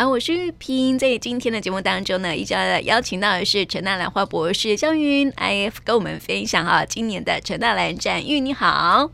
[0.00, 8.26] 好，我是玉萍，在今天的节目当中呢，依旧要邀请到的是陈大兰花博士肖云 IF 跟我们分享哈今年的陈大兰展。
[8.26, 9.10] 玉你好，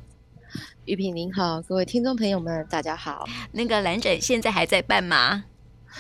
[0.85, 3.25] 玉萍您好，各位听众朋友们大家好。
[3.51, 5.47] 那个兰展现在还在办吗？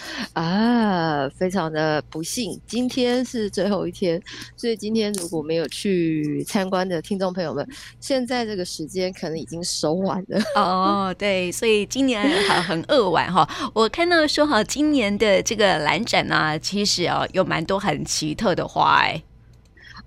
[0.34, 4.20] 啊，非常的不幸，今天是最后一天，
[4.56, 7.66] 所以今天如果没有去参观的听众朋友们，
[8.00, 10.40] 现在这个时间可能已经收完了。
[10.54, 13.48] 哦，对，所以今年很很扼腕哈。
[13.74, 19.22] 我看到说哈，今年的这个兰展啊，其实哦有蛮多很奇特的花哎。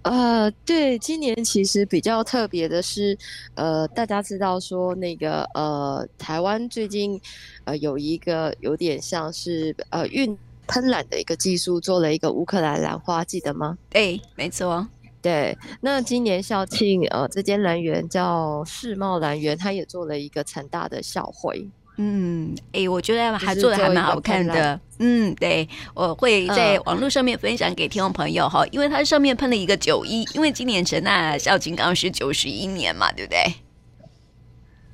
[0.04, 3.18] 呃，对，今年其实比较特别的是，
[3.56, 7.20] 呃，大家知道说那个呃，台湾最近
[7.66, 13.78] 呃有一个有点像是呃运喷染的一个技术，做了一个乌克兰兰花，记得吗？
[13.90, 14.88] 对，没错。
[15.22, 21.70] 对，那今年校庆呃，这间兰园叫世贸兰园，它也做了一个成大的校徽。
[22.02, 24.80] 嗯，哎、欸，我觉得还做的还蛮好看的。
[25.00, 33.54] 嗯，对，我会在网络上面分享给听众朋友哈、嗯，因为它上面喷了一个九一，因为今年陈大校庆刚是九十一年嘛，对不对？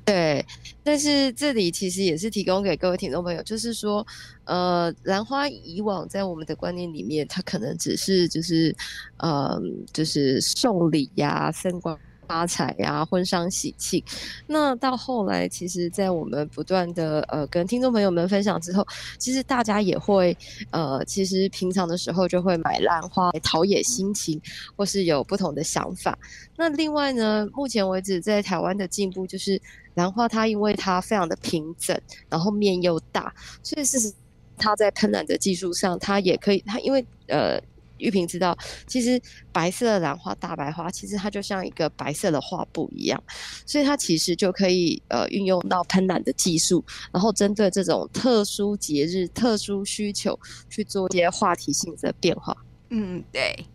[0.04, 0.44] 对，
[0.82, 4.04] 但是这里其实也是提供给各位听众朋友，就是说，
[4.44, 8.74] 呃，兰花以往在我们的观念里面，它可能只是就是，
[9.18, 11.96] 嗯、呃，就是送礼呀、啊，升官。
[12.26, 14.02] 发财呀，婚丧喜庆。
[14.46, 18.86] 那到后来，其实，在我们不断的呃跟听众朋友们分享之后，
[19.18, 20.36] 其实大家也会
[20.70, 24.40] 呃，其实平常的时候就会买兰花来陶冶心情，
[24.76, 26.18] 或是有不同的想法。
[26.56, 29.60] 那另外呢，目前为止在台湾的进步就是
[29.94, 33.32] 兰花，它因为它非常的平整，然后面又大，
[33.62, 34.12] 所以事实
[34.56, 37.60] 它在喷染的技术上，它也可以，它因为呃。
[37.98, 39.20] 玉萍知道，其实
[39.52, 43.22] 白色的兰花大白花，其实它就像一个白色的画布一样，
[43.64, 52.56] 所以它其实就可以呃运用到喷染的技术，然后针对这种特殊节日、特殊需求去做一些话题性的变化。
[52.90, 53.66] 嗯，对，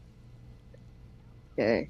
[1.55, 1.89] 对。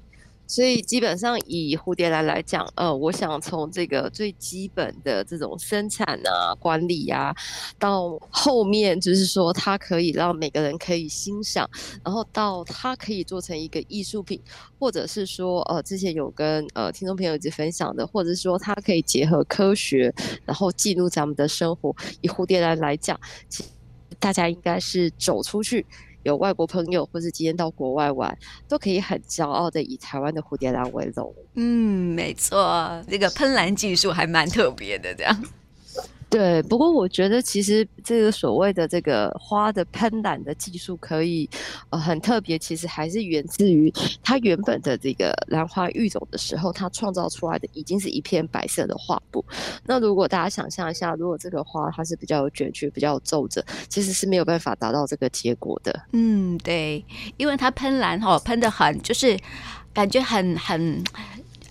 [0.52, 7.34] 所以基本上以蝴蝶兰来讲，呃，我想从这个最基本的这种生产啊、管理啊，
[7.78, 11.66] 到后面就是说它可以让每个人可以欣赏，
[12.04, 14.38] 然后到它可以做成一个艺术品，
[14.78, 20.12] 或者是说，呃，之前有跟呃听众朋友一直分享的，或者是说它可以结合科学，
[20.44, 21.96] 然后记录咱们的生活。
[22.20, 23.18] 以蝴蝶兰来讲，
[24.18, 25.86] 大家应该是走出去。
[26.22, 28.36] 有外国朋友，或是今天到国外玩，
[28.68, 31.34] 都可以很骄傲的以台湾的蝴蝶兰为荣。
[31.54, 35.44] 嗯，没错，这个喷兰技术还蛮特别的，这样。
[36.32, 41.46] 对，不过我觉得其实这个所谓的这个花的喷染的技术可以
[41.90, 49.44] 呃很特别，其实还是源自于它原本的这个兰花育种的时候，它创造出来的已经是一片白色的画布。
[49.84, 56.06] 那如果大家想象一下，如果这个花它是比较有卷曲、比较有皱褶，其实是没有办法达到这个结果的。
[56.12, 57.04] 嗯，对，
[57.36, 59.38] 因为它喷兰哈喷得很，就是
[59.92, 61.04] 感觉很很。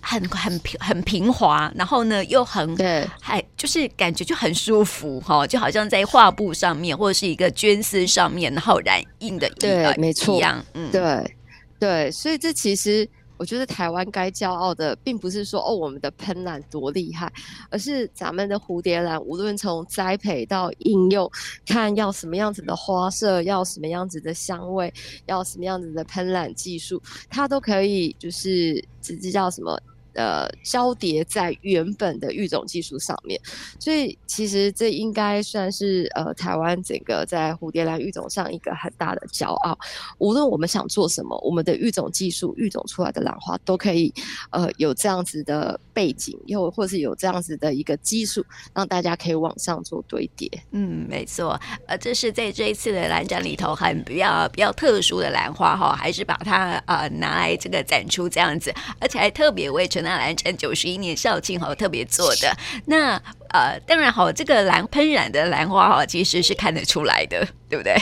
[0.04, 11.36] 很很平很平滑，然后呢又很对，还就是感觉就很舒服哈，就好像在画布上面或者是一个绢丝上面，然后染印的一对，没错一样，嗯，对
[11.78, 17.32] 对，所以这其实我觉得台湾该骄傲的，并不是说哦我们的喷染多厉害，
[17.70, 21.30] 而是咱们的蝴蝶兰，无论从栽培到应用，
[21.64, 24.92] 看要什么样子的花色，要什么样子的香味，
[25.26, 29.80] 要什么样子的喷染技术，它都可以就是这这叫什么？
[30.14, 33.40] 呃，交叠在原本的育种技术上面，
[33.78, 39.78] 所以其实这应该算是呃台湾整个在蝴蝶兰育种上一个很大的骄傲。
[40.18, 44.12] 无论我们想做什么，我们的育种技术育种出来的兰花都可以
[44.50, 50.46] 呃有这样子的背景，又或是有这样子的一个基础，让大家可以往上做堆叠。
[50.72, 58.70] 嗯，没错，呃，这是在这一次的兰展里头很比较比较特殊的兰花哈，还是把它呃拿来这个展出这样子，
[59.00, 60.01] 而且还特别为成。
[60.02, 63.20] 那兰城九十一年校庆好特别做的那
[63.50, 67.94] 呃，当然好，这个兰喷染的兰花哈，其实是看得出来的，对不对？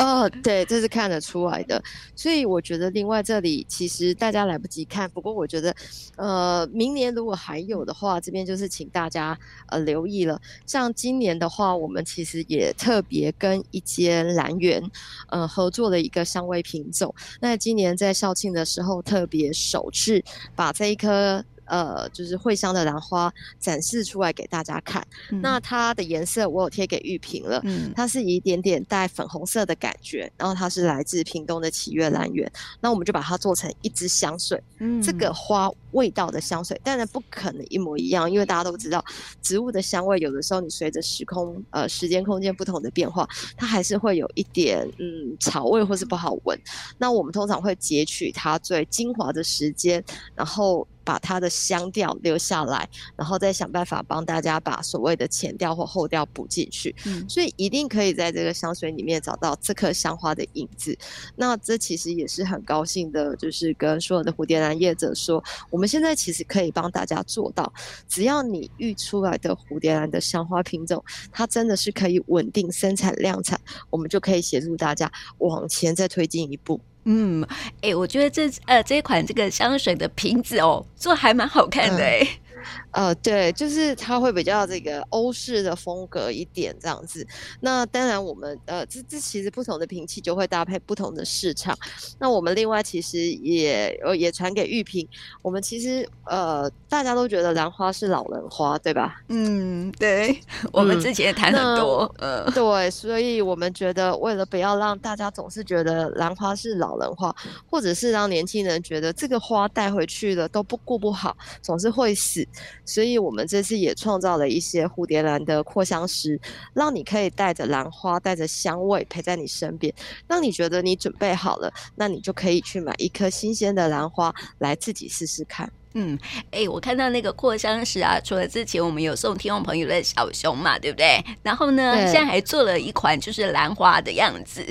[0.00, 1.82] 哦，对，这是看得出来的。
[2.16, 5.76] 所以我觉得，另外这里其实大家来不及看，不过我觉得，
[6.16, 10.40] 呃，明年如果还有的话，这边就是请大家呃留意了。
[10.64, 14.82] 像今年的话，我们其实也特别跟一间兰园
[15.28, 17.14] 呃合作了一个香味品种。
[17.38, 20.24] 那今年在校庆的时候，特别首次
[20.56, 21.44] 把这一颗。
[21.70, 25.06] 呃，就是会香的兰花展示出来给大家看。
[25.30, 32.50] 嗯、那它的颜色我有贴给玉萍了，嗯，它是一点点带粉红色的感觉，然后它是来自屏东的七月兰园。
[32.80, 39.04] 那我们就把它做成一支香水，嗯，这个花味道的香水，当然不可能一模一样，因为大家都知道，
[39.40, 46.58] 植物的香味有的时候你随着时空呃时间空间不同的变化，它还是会有一点嗯草味或是不好闻。
[46.98, 50.02] 那我们通常会截取它最精华的时间，
[50.34, 50.86] 然后。
[51.04, 56.94] 把它的香调留下来，然后再想办法帮大家把所谓的前调或后调补进去。
[57.06, 60.96] 嗯，所以一定可以在这个香水里面找到这颗香花的影子。
[61.36, 67.72] 那这其实也是很高兴的，就是跟所有的蝴蝶兰业者说，我们现在其实可以帮大家做到，
[68.08, 76.80] 只要你育出来的蝴蝶兰的香花品种，它真的是可以稳定生产量产，我们就可以协助大家往前再推进一步。
[77.04, 77.42] 嗯，
[77.76, 82.49] 哎、欸，我觉得这呃这一款这个香水的瓶子哦，做还蛮好看的哎、嗯。
[82.92, 87.26] 呃，对，就是它会比较这个欧式的风格一点这样子。
[87.60, 91.76] 那当然，我们呃，这这其实不同的瓶器就会搭配不同的市场。
[92.18, 95.06] 那我们另外其实也呃也传给玉萍，
[95.42, 99.22] 我们其实呃大家都觉得兰花是老人花，对吧？
[99.28, 100.40] 嗯，对，
[100.72, 107.34] 我们之前也谈很多，嗯，呃、对，所以我们觉得为了不要让大家总是觉得兰花是老人花，
[107.70, 112.46] 或者是让年轻人觉得这个花带回去了都不顾不好，总是会死。
[112.84, 116.40] 所以，我们这次也创造了一些蝴蝶兰的扩香石，
[116.74, 119.92] 让你可以带着兰花，带着香味陪在你身边。
[120.26, 125.70] 让你觉得你准备好了，那你就可以去买一颗新鲜的兰花来自己试试看。
[125.94, 126.16] 嗯，
[126.52, 131.24] 哎，我看到那个扩香石啊，除了之前我们有送听众朋友的小熊嘛，对不对？
[131.42, 134.64] 然后呢，现在还做了一款就是兰花的样子。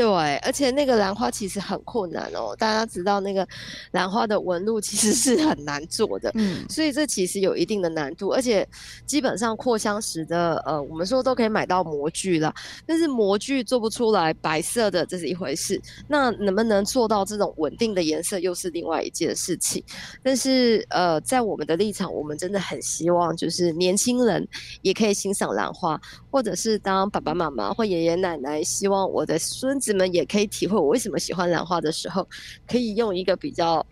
[0.00, 2.56] 对，而且那个兰花其实很困难哦。
[2.58, 3.46] 大家知道那个
[3.90, 8.30] 兰花的纹路其实是很难做的，嗯，所以这其实有一定的难度。
[8.30, 8.66] 而且
[9.04, 12.50] 基本上扩香石的，呃，我们说都可以买到模具了，
[12.86, 15.78] 但是模具做不出来白色的，这是一回事。
[16.08, 19.84] 那能不能做到这种稳定的颜色，又是另外一件事情。
[20.22, 24.48] 但是，呃，在我们的立场，我们真的很希望，就是年轻人
[24.80, 26.00] 也可以欣赏兰花，
[26.30, 29.89] 或者是当爸爸妈妈或爷爷奶奶希望我的孙子。
[29.92, 32.26] 你们也可以体会我为什么喜欢兰花的时候，
[32.66, 33.84] 可以用一个比较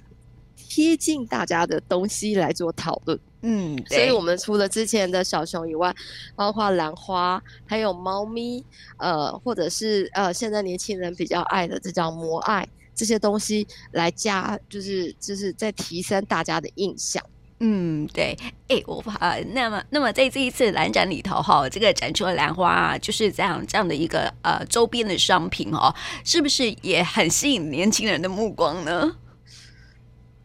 [0.57, 3.19] 贴近大家的东西来做讨论。
[3.43, 5.95] 嗯，所以我们除了之前的小熊以外，
[6.35, 8.65] 包括兰花，还有猫咪，
[8.97, 17.25] 呃，或者是呃，现在年轻人比较爱的这叫摩爱这些东西来加，就是就是在提升大家的印象。
[17.61, 18.39] 嗯，对，
[18.69, 25.93] 哎，我啊，那么，那么在这一次兰展里头哈，这个展出的兰花啊，就是这样这样的一个呃周边的商品哦，
[26.25, 29.13] 是不是也很吸引年轻人的目光呢？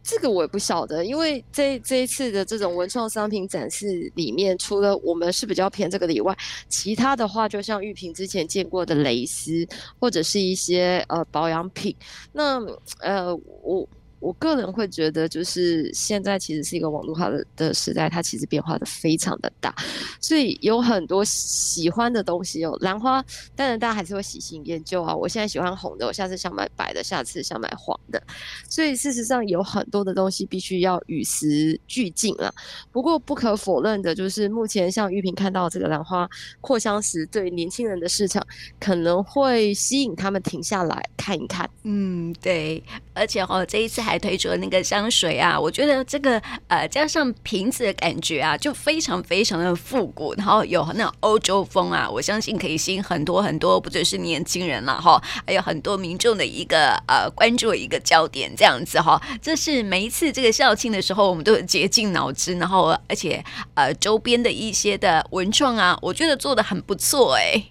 [0.02, 6.36] 这个我也不晓得，因为这这一次的这种文创商品展示里面，除了我们是比较偏这个的以外，
[6.68, 9.68] 其他的话，就像玉萍之前见过的蕾丝，
[10.00, 11.96] 或者是一些呃保养品，
[12.32, 12.60] 那
[13.02, 13.88] 呃我。
[14.24, 19.76] 我个人会觉得，就是现在其实是一个网络化的的时代，它其实变化的非常的大，
[20.22, 22.78] 所以有很多喜欢的东西哦。
[22.80, 23.24] 兰花
[23.54, 25.14] 当然大家还是会喜新厌旧啊。
[25.14, 28.24] 我现在喜欢红的，我下次想买白的，下次想买黄的。
[28.70, 32.50] 所以事实上有很多的东西必须要与时俱进了。
[32.90, 36.28] 不过不可否认的就是，目前像玉萍看到这个兰花
[36.62, 38.42] 扩香石，对年轻人的市场
[38.80, 41.70] 可能会吸引他们停下来看一看。
[41.84, 42.82] 嗯，对，
[43.14, 44.14] 而且哦，这一次还。
[44.24, 59.22] 推出了那个香水啊，我觉得这个呃加上瓶子的感觉啊，就非常非常的复古，然后有那种欧洲风啊，我相信可以吸引很多很多，不只是年轻人了哈，还有很多民众的一个呃关注的一个焦点，这样子哈。
[59.42, 63.44] 这是每一次这个校庆的时候，我们都有竭尽脑汁，然后而且
[63.74, 67.64] 呃周边的一些的文创啊，我觉得做的很不错哎、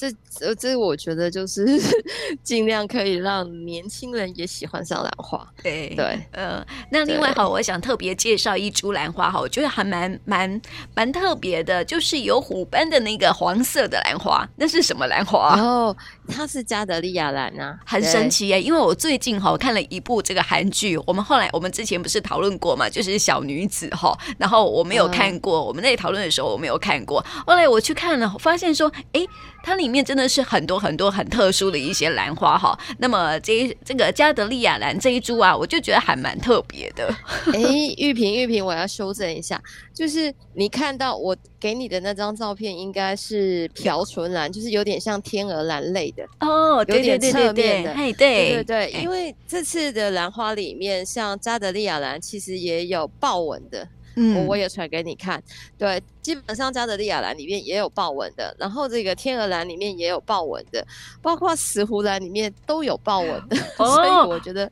[0.00, 1.66] 这这这，我觉得就是
[2.42, 5.46] 尽量可以让年轻人也喜欢上兰花。
[5.62, 10.58] 对对，呃，那另外哈，我想特别介绍一株兰花哈，我觉得还蛮蛮
[10.94, 15.60] 蛮特别的，就是有虎斑的那个黄色的兰花，那是什么兰花？
[15.60, 15.94] 哦，
[16.28, 18.62] 它是加德利亚兰啊，很神奇耶！
[18.62, 29.20] 因为我最近哈看了一部这个韩剧，我们后来我们之前不是讨论过嘛，就是小女子哈，然后我没有看过，嗯、我们那里讨论的时候我没有看过，后来我去看了，发现说，哎，
[29.62, 32.78] 它里里面真的是很多很多很特殊的一些兰花哈。
[32.98, 37.12] 那么这一这个加德利亚兰这一株啊，我就觉得还蛮特别的。
[37.52, 37.60] 哎，
[37.96, 39.60] 玉萍玉萍，我要修正一下，
[39.92, 53.88] 就是你看到我给你的那张照片，应该是瓢唇兰，就是有点像天鹅兰类的哦，对对对对对，对对对，因为这次的兰花里面，像加德利亚兰，其实也有豹纹的。
[54.16, 55.42] 嗯，我我也传给你看，
[55.78, 60.84] 对，基本上加德利亚兰里面也有豹纹的，然后这个天鹅兰里面也有豹纹的，
[61.22, 64.70] 包括石斛兰里面都有豹纹的， 哦、所以我觉得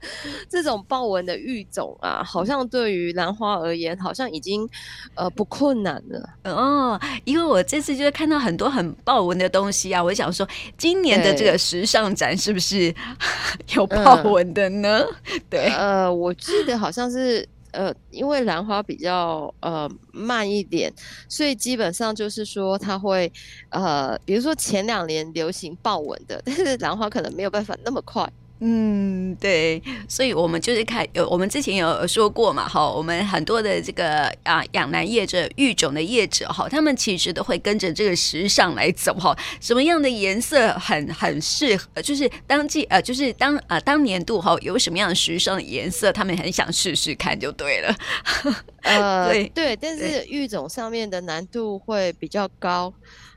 [0.49, 4.69] 这种豹纹的育种啊，好像对于兰花而言，好像已经
[5.15, 7.01] 呃不困难了哦。
[7.25, 12.93] 因为我这次就是看到很多很豹纹的东西啊，我想说今年的这个时尚展是不是
[13.75, 15.05] 有豹纹的呢？
[15.33, 17.49] 嗯、 对，呃，我记得好像是。
[17.73, 20.93] 呃，因为兰花比较呃慢一点，
[21.29, 23.33] 所以基本上就是说它会
[23.71, 28.31] 呃，比如说前两年流行豹纹的，但是兰花可能没有办法那么快。
[28.61, 47.95] 嗯，对，所以我们就是看有我们之前有说过嘛，哈，我们很多的这个啊养兰业者、育种的业者，哈，他们其实都会跟着这个时尚来走，哈，什么样的颜色很很适合，就是当季呃，就是当呃当年度哈有什么样的时尚的颜色，他们很想试试看就对了。
[48.83, 52.93] 呃，对对，但是育种上面的难度会比较高。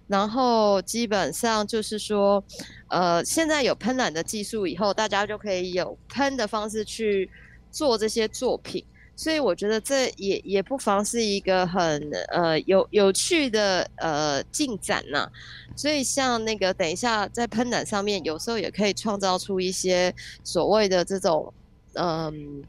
[0.08, 2.44] 然后基本上就是说，
[2.90, 7.30] 呃，现在有喷染的技术以后，大家就可以有喷的方式去
[7.72, 8.84] 做这些作品，
[9.16, 15.30] 所以我觉得这也也不妨是一个很呃有有趣的呃进展呐、
[15.76, 21.54] 所以像那个等一下在喷染上面，有时候也可以创造出一些所谓的这种
[21.94, 22.64] 嗯。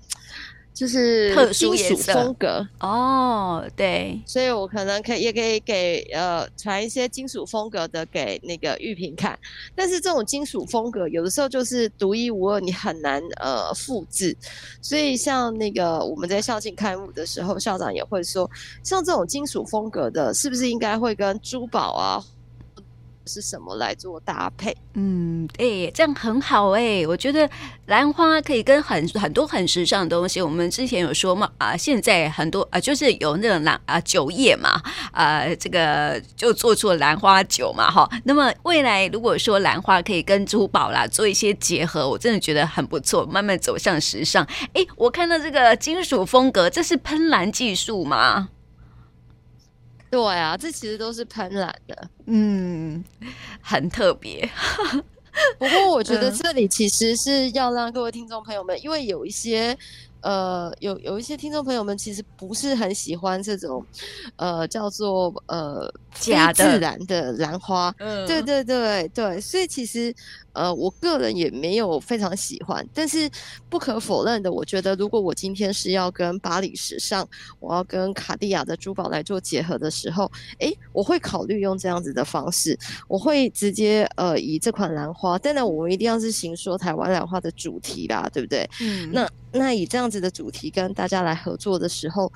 [0.74, 2.66] 就是特殊金属风格。
[2.80, 9.38] 哦，对，所以我可能可以也可以给呃传一些金属风格的给那个玉萍看，
[9.74, 14.36] 但是这种金属风格有的时候就是独一无二，你很难呃复制，
[14.80, 18.50] 所以像那个我们在校庆开幕的时候，校长也会说，
[18.82, 22.24] 像这种金属风格的，是不是应该会跟珠宝啊？
[23.26, 24.76] 是什么来做搭配？
[24.94, 27.48] 嗯，哎、这样很好哎、我觉得
[27.86, 30.40] 兰花可以跟很很多很时尚的东西。
[30.40, 34.80] 我们之前有说嘛，啊，现在很多啊，就是有那种兰啊酒业嘛，
[35.12, 38.08] 啊，这个就做出了兰花酒嘛，哈。
[38.24, 44.46] 那么未来如果说兰花可以跟珠宝啦做一些结合，我真的觉得很不错，慢慢走向时尚。
[44.74, 48.48] 哎、我看到这个金属风格，这是喷蓝技术吗？
[50.12, 53.02] 对啊，这其实都是喷染的，嗯，
[53.62, 54.46] 很特别。
[55.58, 59.74] 不过我觉得这里其实是要让各位听众朋友们，因为有一些。
[60.22, 63.84] 呃，有有一些听众朋友们其实不是很喜欢这种，
[64.36, 70.14] 呃，叫做呃假自然的兰花，嗯，对对对对，所以其实
[70.52, 73.28] 呃，我个人也没有非常喜欢，但是
[73.68, 88.68] 不可否认的，我觉得如果我今天是要跟巴黎时尚，我要跟卡地亚的珠宝来做结合的时候，诶，我会考虑用这样子的方式，我会直接呃以这款兰花，当然我们一定要是行说台湾兰花的主题啦，对不对？
[88.80, 89.28] 嗯，那。
[89.52, 92.32] 那以这样子的主题跟大家来合作的时候，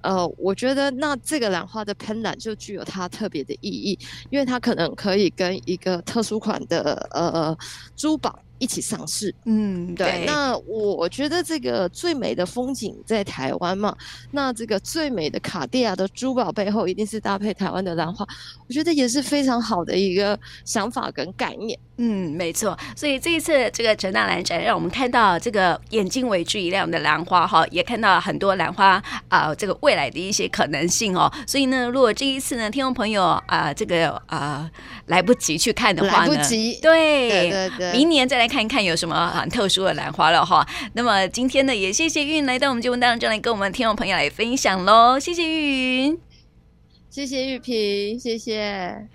[0.00, 3.98] 呃，我觉得那这个兰花的喷染就具有它特别的意义，
[4.30, 7.56] 因为它可能可以跟一个特殊款的呃
[7.96, 9.34] 珠宝一起上市。
[9.44, 10.06] 嗯，对。
[10.06, 13.96] 对，那我觉得这个最美的风景在台湾嘛，
[14.30, 18.26] 那这个最美的卡地亚的珠宝背后一定是搭配台湾的兰花，
[18.66, 21.78] 我觉得也是非常好的一个想法跟概念。
[22.00, 22.78] 嗯，没错。
[22.94, 31.28] 所以这一次这个陈大兰展，让我们看到这个眼睛为之一亮的兰花哈，也看到很多兰花啊、呃，这个未来的一些可能性哦。
[31.44, 34.30] 所以呢，如果这一次呢，听众朋友啊、呃，这个啊、
[34.62, 34.70] 呃、
[35.06, 40.64] 来不及去看的话呢，来不及，对，对对对，明年再来看一看有什么很特殊的兰花了哈。
[40.92, 46.18] 那么今天呢，也谢谢玉云来到我们节目当中来跟我们听众朋友来分享喽，谢谢玉云，
[47.10, 49.08] 谢谢玉萍，谢谢。